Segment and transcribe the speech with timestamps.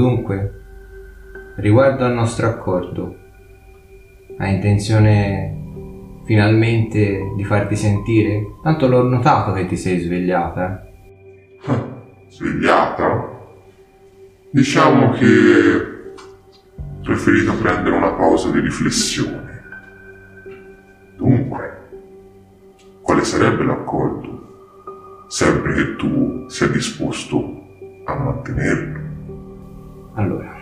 [0.00, 0.62] Dunque,
[1.56, 3.16] riguardo al nostro accordo,
[4.38, 8.46] hai intenzione finalmente di farti sentire?
[8.62, 10.88] Tanto l'ho notato che ti sei svegliata.
[12.30, 13.28] Svegliata?
[14.50, 19.60] Diciamo che ho preferito prendere una pausa di riflessione.
[21.18, 21.88] Dunque,
[23.02, 25.26] quale sarebbe l'accordo?
[25.28, 27.66] Sempre che tu sia disposto
[28.06, 28.99] a mantenerlo.
[30.20, 30.54] Allora,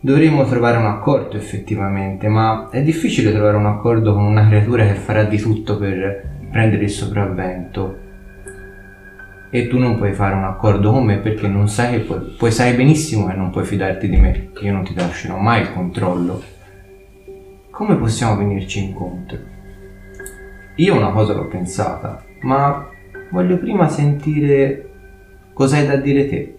[0.00, 4.94] dovremmo trovare un accordo effettivamente, ma è difficile trovare un accordo con una creatura che
[4.94, 6.22] farà di tutto per
[6.52, 7.98] prendere il sopravvento.
[9.50, 12.52] E tu non puoi fare un accordo con me perché non sai che puoi, puoi
[12.52, 15.72] sai benissimo che non puoi fidarti di me, che io non ti lascerò mai il
[15.72, 16.40] controllo.
[17.70, 19.38] Come possiamo venirci incontro?
[20.76, 22.88] Io una cosa l'ho pensata, ma
[23.30, 24.90] voglio prima sentire
[25.54, 26.58] cosa hai da dire te.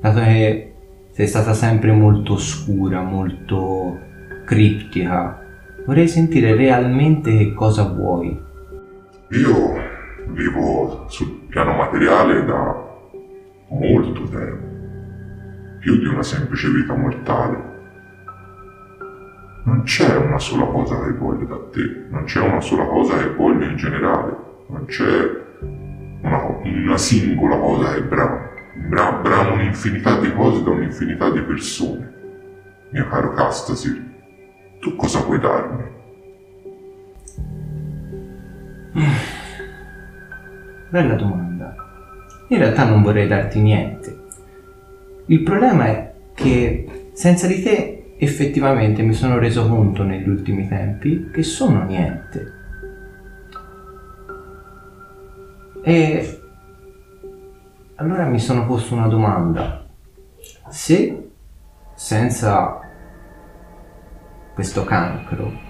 [0.00, 0.72] Dato che
[1.10, 3.98] sei stata sempre molto oscura, molto
[4.44, 5.42] criptica,
[5.84, 8.38] vorrei sentire realmente che cosa vuoi.
[9.30, 9.74] Io
[10.28, 12.86] vivo sul piano materiale da
[13.70, 14.66] molto tempo,
[15.80, 17.76] più di una semplice vita mortale.
[19.64, 23.34] Non c'è una sola cosa che voglio da te, non c'è una sola cosa che
[23.34, 24.36] voglio in generale,
[24.68, 25.46] non c'è
[26.82, 28.46] una, singola cosa che bramo.
[28.74, 32.12] Bra- bramo un'infinità di cose da un'infinità di persone.
[32.90, 34.02] Mio caro Castasir,
[34.80, 35.82] tu cosa puoi darmi?
[40.90, 41.74] Bella domanda.
[42.48, 44.16] In realtà non vorrei darti niente.
[45.26, 51.28] Il problema è che senza di te effettivamente mi sono reso conto negli ultimi tempi
[51.30, 52.52] che sono niente.
[55.82, 56.37] E
[58.00, 59.84] allora mi sono posto una domanda.
[60.68, 61.30] Se
[61.94, 62.80] senza
[64.54, 65.66] questo cancro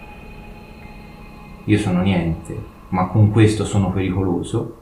[1.64, 2.56] io sono niente,
[2.88, 4.76] ma con questo sono pericoloso,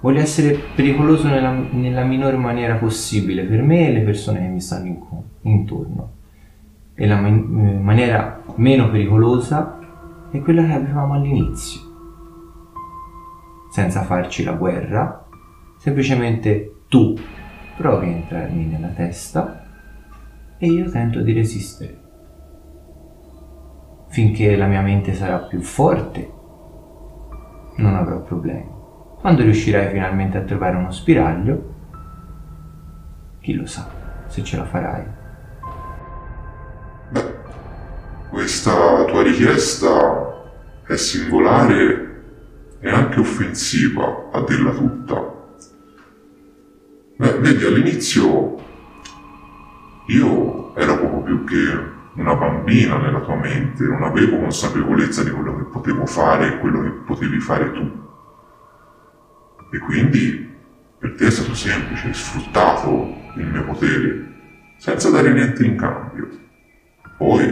[0.00, 4.60] voglio essere pericoloso nella, nella minore maniera possibile per me e le persone che mi
[4.60, 4.98] stanno in,
[5.42, 6.12] intorno.
[6.94, 9.78] E la man- maniera meno pericolosa
[10.30, 11.86] è quella che avevamo all'inizio
[13.76, 15.25] senza farci la guerra,
[15.86, 17.16] semplicemente tu
[17.76, 19.64] provi a entrarmi nella testa
[20.58, 22.00] e io tento di resistere.
[24.08, 26.28] Finché la mia mente sarà più forte,
[27.76, 28.68] non avrò problemi.
[29.20, 31.74] Quando riuscirai finalmente a trovare uno spiraglio,
[33.38, 33.88] chi lo sa
[34.26, 35.04] se ce la farai.
[37.10, 37.34] Beh,
[38.28, 40.50] questa tua richiesta
[40.84, 42.24] è singolare
[42.80, 45.35] e anche offensiva a dirla tutta.
[47.18, 48.56] Beh, vedi, all'inizio
[50.08, 55.56] io ero poco più che una bambina nella tua mente, non avevo consapevolezza di quello
[55.56, 58.04] che potevo fare e quello che potevi fare tu.
[59.70, 60.54] E quindi
[60.98, 64.34] per te è stato semplice, hai sfruttato il mio potere
[64.76, 66.28] senza dare niente in cambio.
[67.16, 67.46] Poi,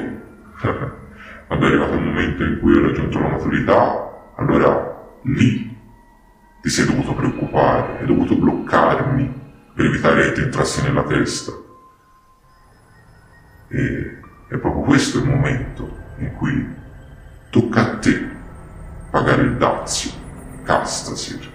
[1.47, 5.75] quando è arrivato il momento in cui ho raggiunto la maturità, allora lì
[6.61, 9.44] ti sei dovuto preoccupare, hai dovuto bloccarmi
[9.75, 11.53] per evitare che ti entrassi nella testa.
[13.69, 14.19] E
[14.49, 16.67] è proprio questo il momento in cui
[17.51, 18.29] tocca a te
[19.11, 20.11] pagare il dazio,
[20.63, 21.51] Castasir.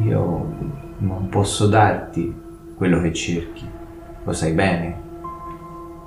[0.00, 0.56] Io
[0.98, 2.40] non posso darti
[2.76, 3.68] quello che cerchi,
[4.24, 5.00] lo sai bene.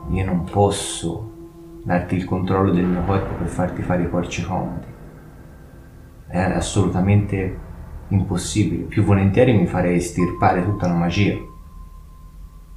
[0.09, 1.31] Io non posso
[1.83, 4.93] darti il controllo del mio corpo per farti fare i porci comodi
[6.27, 7.57] è assolutamente
[8.09, 8.83] impossibile.
[8.83, 11.35] Più volentieri mi farei estirpare tutta la magia.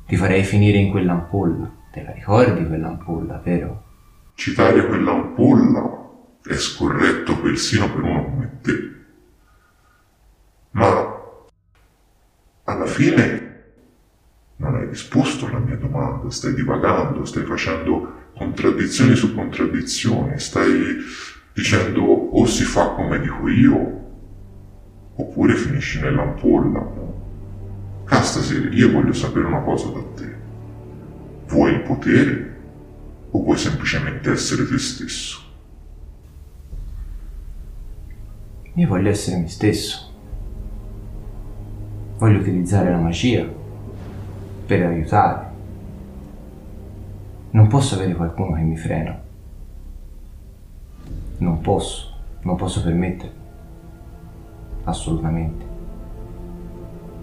[0.06, 1.70] Ti farei finire in quell'ampolla.
[1.92, 3.84] Te la ricordi quell'ampolla, vero?
[4.34, 6.06] Citare quell'ampolla
[6.44, 8.72] è scorretto persino per uno come te.
[10.70, 11.16] Ma
[12.64, 13.48] alla fine
[14.56, 20.96] non hai risposto alla mia domanda, stai divagando, stai facendo contraddizioni su contraddizioni, stai
[21.52, 24.07] dicendo o si fa come dico io,
[25.20, 26.86] oppure finisci nell'ampolla.
[28.04, 30.36] Castasir, io voglio sapere una cosa da te.
[31.48, 32.56] Vuoi il potere
[33.30, 35.42] o vuoi semplicemente essere te stesso?
[38.74, 40.06] Io voglio essere me stesso.
[42.18, 43.46] Voglio utilizzare la magia
[44.66, 45.46] per aiutare.
[47.50, 49.20] Non posso avere qualcuno che mi frena.
[51.38, 53.37] Non posso, non posso permetterlo.
[54.88, 55.66] Assolutamente.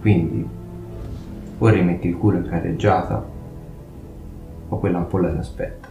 [0.00, 0.48] Quindi
[1.58, 3.24] o rimetti il culo in carreggiata
[4.68, 5.88] o quell'ampolla ti aspetta.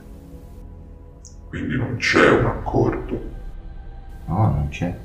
[1.49, 3.21] Quindi non c'è un accordo.
[4.27, 4.97] No, non c'è.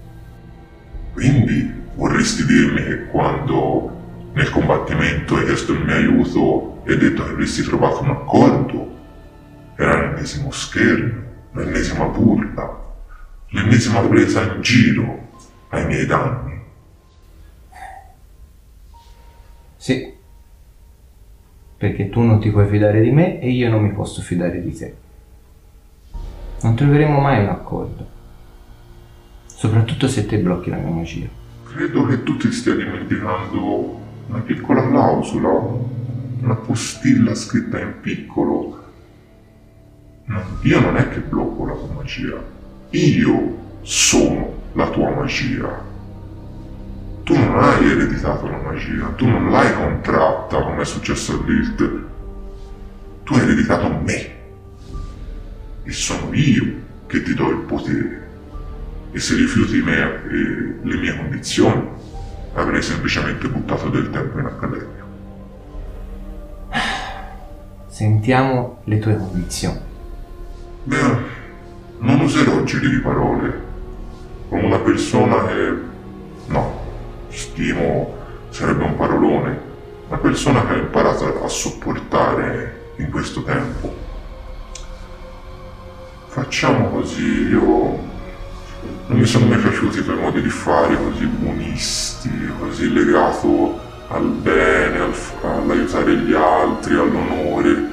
[1.12, 3.90] Quindi vorresti dirmi che quando
[4.32, 8.88] nel combattimento hai chiesto il mio aiuto e hai detto che avresti trovato un accordo,
[9.74, 11.22] era l'ennesimo scherno,
[11.52, 12.80] l'ennesima burla,
[13.48, 15.18] l'ennesima presa in giro
[15.70, 16.49] ai miei danni.
[19.80, 20.12] Sì,
[21.78, 24.76] perché tu non ti puoi fidare di me e io non mi posso fidare di
[24.76, 24.94] te.
[26.60, 28.06] Non troveremo mai un accordo,
[29.46, 31.28] soprattutto se te blocchi la mia magia.
[31.64, 35.48] Credo che tu ti stia dimenticando una piccola clausola,
[36.42, 38.84] una postilla scritta in piccolo.
[40.60, 42.44] Io non è che blocco la tua magia,
[42.90, 45.89] io sono la tua magia.
[47.30, 52.00] Tu non hai ereditato la magia, tu non l'hai contratta come è successo a Lilt.
[53.22, 54.30] Tu hai ereditato me.
[55.84, 56.64] E sono io
[57.06, 58.28] che ti do il potere.
[59.12, 61.88] E se rifiuti me e le mie condizioni,
[62.54, 65.04] avrei semplicemente buttato del tempo in accademia.
[67.86, 69.78] Sentiamo le tue condizioni.
[70.82, 71.16] Beh,
[71.98, 73.60] non userò giri di parole.
[74.48, 75.89] Come una persona che...
[77.30, 78.16] Stimo
[78.50, 79.60] sarebbe un parolone,
[80.08, 83.94] una persona che ha imparato a sopportare in questo tempo.
[86.26, 87.60] Facciamo così, io
[89.06, 93.78] non mi sono mai piaciuti i tuoi modi di fare così buonisti, così legato
[94.08, 97.88] al bene, al, all'aiutare gli altri, all'onore.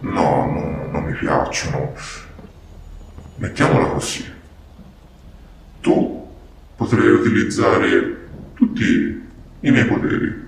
[0.00, 1.92] No, no, non mi piacciono.
[3.36, 4.34] Mettiamola così.
[5.80, 6.25] Tu
[6.76, 9.22] potrei utilizzare tutti
[9.60, 10.44] i miei poteri.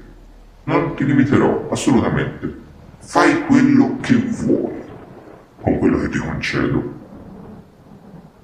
[0.65, 2.67] Non ti limiterò assolutamente.
[2.99, 4.83] Fai quello che vuoi
[5.61, 6.97] con quello che ti concedo.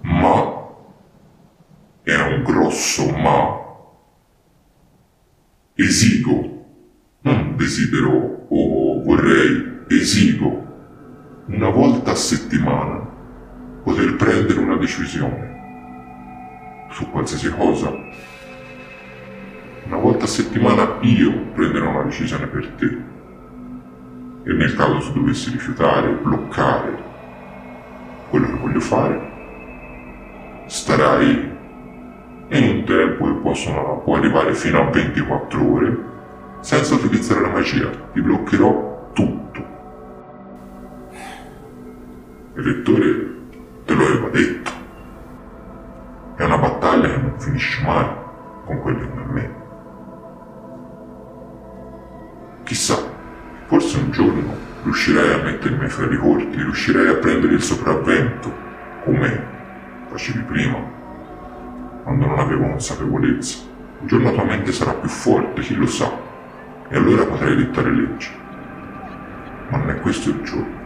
[0.01, 0.63] Ma
[2.03, 3.63] è un grosso ma.
[5.75, 6.53] Esigo.
[7.21, 10.65] Non desidero o vorrei, esigo
[11.47, 13.01] una volta a settimana
[13.83, 15.54] poter prendere una decisione
[16.95, 17.93] su qualsiasi cosa.
[19.87, 22.99] Una volta a settimana io prenderò una decisione per te.
[24.45, 27.03] E nel caso tu dovessi rifiutare, bloccare
[28.31, 29.33] quello che voglio fare,
[30.67, 31.53] starai
[32.49, 35.99] in un tempo che possono, può arrivare fino a 24 ore
[36.61, 37.91] senza utilizzare la magia.
[38.13, 39.65] Ti bloccherò tutto.
[42.55, 43.35] Il lettore
[43.85, 44.71] te lo aveva detto.
[46.37, 48.07] È una battaglia che non finisce mai
[48.65, 49.55] con quelli come me.
[52.65, 52.97] Chissà,
[53.67, 58.53] forse un giorno riuscirei a mettermi fra i corti, riuscirei a prendere il sopravvento,
[59.05, 59.47] come
[60.11, 60.79] facevi prima,
[62.03, 63.73] quando non avevo consapevolezza.
[64.01, 66.11] Un giorno la tua mente sarà più forte, chi lo sa,
[66.89, 68.31] e allora potrai dettare leggi.
[69.69, 70.83] Ma non è questo il giorno.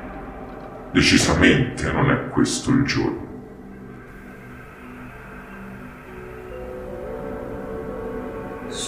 [0.93, 3.28] Decisamente non è questo il giorno.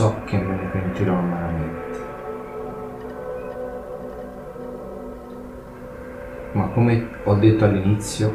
[0.00, 1.98] So che me ne pentirò amaramente.
[6.52, 8.34] Ma come ho detto all'inizio,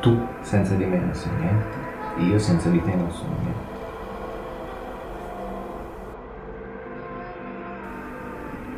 [0.00, 1.76] tu senza di me non sei niente,
[2.16, 3.74] io senza di te non sono niente.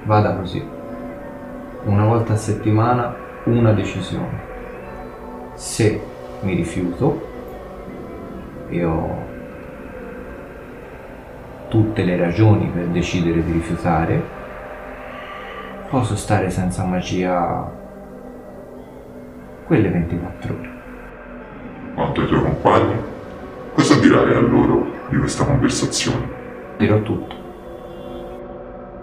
[0.04, 0.62] Vada così.
[1.84, 4.40] Una volta a settimana una decisione.
[5.54, 6.02] Se
[6.42, 7.18] mi rifiuto,
[8.68, 9.21] io
[11.72, 14.22] tutte le ragioni per decidere di rifiutare,
[15.88, 17.66] posso stare senza magia
[19.64, 20.70] quelle 24 ore.
[21.94, 22.94] Quanto ai tuoi compagni,
[23.72, 26.28] cosa dirai a loro di questa conversazione?
[26.76, 27.36] Dirò tutto.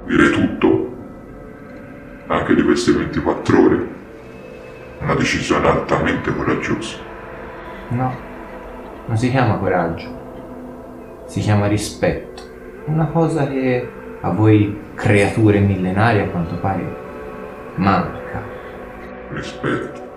[0.06, 0.94] Direi tutto?
[2.28, 3.88] Anche di queste 24 ore?
[5.00, 6.98] Una decisione altamente coraggiosa.
[7.88, 8.16] No,
[9.08, 12.49] non si chiama coraggio, si chiama rispetto
[12.90, 13.88] una cosa che
[14.22, 16.84] a voi creature millenarie a quanto pare
[17.76, 18.42] manca.
[19.30, 20.08] Rispetto.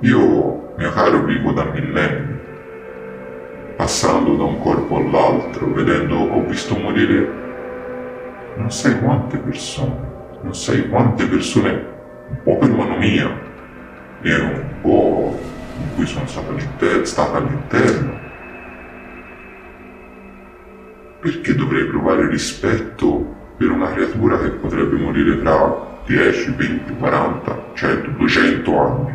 [0.00, 2.38] Io, mio caro, vivo da millenni,
[3.76, 7.40] passando da un corpo all'altro, vedendo, ho visto morire
[8.56, 10.10] non sai quante persone,
[10.42, 11.70] non sai quante persone,
[12.28, 13.30] un po' per mano mia,
[14.20, 15.38] e un po'
[15.78, 18.21] in cui sono stato all'inter- stata all'interno,
[21.22, 23.24] perché dovrei provare rispetto
[23.56, 29.14] per una creatura che potrebbe morire tra 10, 20, 40, 100, 200 anni?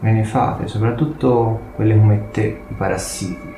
[0.00, 3.54] Me ne fate, soprattutto quelle come te, i parassiti.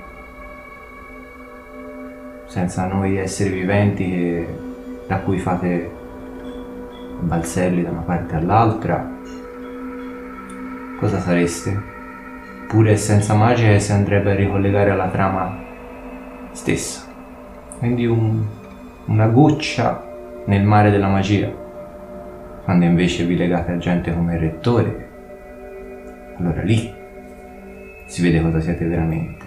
[2.44, 4.58] Senza noi esseri viventi che,
[5.06, 5.90] da cui fate
[7.20, 9.10] balzelli da una parte all'altra,
[11.00, 11.82] cosa sareste?
[12.68, 15.58] Pure senza magia si andrebbe a ricollegare alla trama
[16.52, 17.11] stessa.
[17.82, 18.46] Quindi un,
[19.06, 20.06] una goccia
[20.44, 21.52] nel mare della magia.
[22.62, 25.08] Quando invece vi legate a gente come il rettore,
[26.38, 26.94] allora lì
[28.04, 29.44] si vede cosa siete veramente.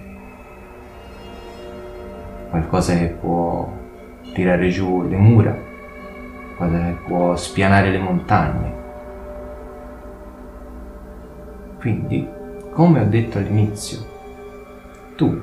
[2.49, 3.71] Qualcosa che può
[4.33, 5.57] tirare giù le mura,
[6.57, 8.73] qualcosa che può spianare le montagne.
[11.79, 12.27] Quindi,
[12.71, 13.99] come ho detto all'inizio,
[15.15, 15.41] tu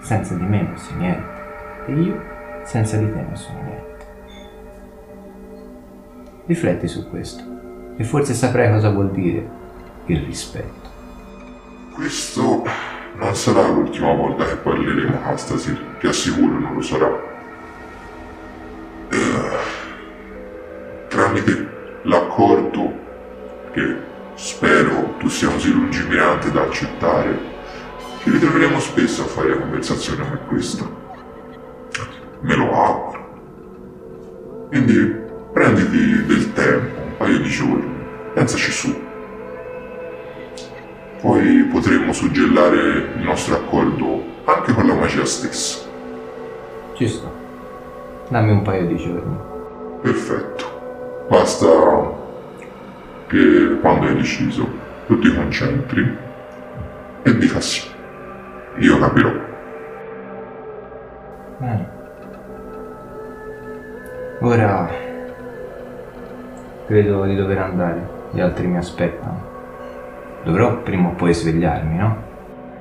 [0.00, 1.39] senza di me non sei niente
[1.90, 2.22] e io
[2.62, 4.06] senza di te non sono niente.
[6.46, 7.42] Rifletti su questo
[7.96, 9.48] e forse saprai cosa vuol dire
[10.06, 10.88] il rispetto.
[11.94, 12.64] Questo
[13.16, 17.28] non sarà l'ultima volta che parleremo, Astasir, ti assicuro non lo sarà.
[19.10, 19.58] Eh,
[21.08, 21.68] tramite
[22.04, 22.98] l'accordo
[23.72, 23.96] che
[24.34, 27.38] spero tu sia così lungimirante da accettare,
[28.22, 30.99] ci ritroveremo spesso a fare conversazioni come questa.
[32.40, 33.28] Me lo auguro.
[34.68, 35.18] Quindi
[35.52, 37.92] prenditi del tempo, un paio di giorni,
[38.34, 39.08] pensaci su.
[41.20, 45.86] Poi potremmo suggellare il nostro accordo anche con la magia stessa.
[46.94, 47.30] Ci sto.
[48.28, 49.36] Dammi un paio di giorni.
[50.00, 51.26] Perfetto.
[51.28, 51.68] Basta
[53.26, 54.66] che quando hai deciso
[55.06, 56.16] tu ti concentri
[57.22, 57.88] e dica sì.
[58.78, 59.30] Io capirò.
[61.58, 61.99] Bene.
[64.42, 64.88] Ora
[66.86, 68.08] credo di dover andare.
[68.32, 69.48] Gli altri mi aspettano.
[70.44, 72.22] Dovrò prima o poi svegliarmi, no?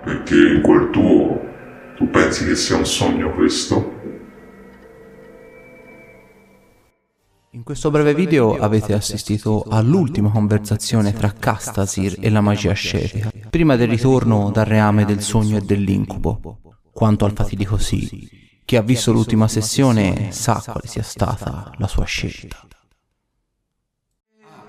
[0.01, 1.37] Perché in cuor tuo
[1.97, 3.97] tu pensi che sia un sogno questo?
[7.51, 13.75] In questo breve video avete assistito all'ultima conversazione tra Castasir e la magia scetica, prima
[13.75, 16.61] del ritorno dal reame del sogno e dell'incubo.
[16.93, 22.03] Quanto al fatidico sì, chi ha visto l'ultima sessione sa quale sia stata la sua
[22.03, 22.67] scelta.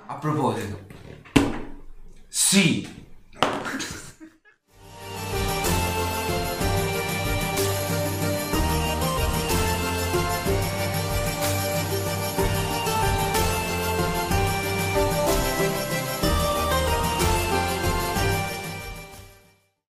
[0.07, 0.87] A proposito,
[2.27, 3.00] sì,